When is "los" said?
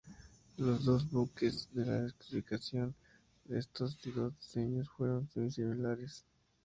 0.57-0.83, 4.11-4.35